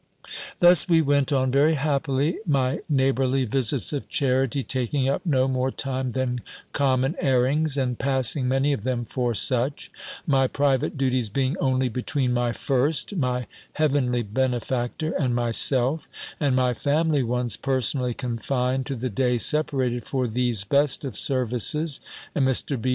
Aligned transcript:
Thus 0.59 0.89
we 0.89 1.03
went 1.03 1.31
on 1.31 1.51
very 1.51 1.75
happily, 1.75 2.39
my 2.47 2.79
neighbourly 2.89 3.45
visits 3.45 3.93
of 3.93 4.09
charity, 4.09 4.63
taking 4.63 5.07
up 5.07 5.21
no 5.27 5.47
more 5.47 5.69
time 5.69 6.13
than 6.13 6.41
common 6.73 7.15
airings, 7.21 7.77
and 7.77 7.99
passing 7.99 8.47
many 8.47 8.73
of 8.73 8.83
them 8.83 9.05
for 9.05 9.35
such; 9.35 9.91
my 10.25 10.47
private 10.47 10.97
duties 10.97 11.29
being 11.29 11.55
only 11.57 11.87
between 11.87 12.33
my 12.33 12.51
FIRST, 12.51 13.15
my 13.15 13.45
HEAVENLY 13.77 14.23
BENEFACTOR, 14.23 15.11
and 15.19 15.35
myself, 15.35 16.09
and 16.39 16.55
my 16.55 16.73
family 16.73 17.21
ones 17.21 17.55
personally 17.55 18.15
confined 18.15 18.87
to 18.87 18.95
the 18.95 19.07
day 19.11 19.37
separated 19.37 20.03
for 20.05 20.27
these 20.27 20.63
best 20.63 21.05
of 21.05 21.15
services, 21.15 21.99
and 22.33 22.47
Mr. 22.47 22.81
B. 22.81 22.89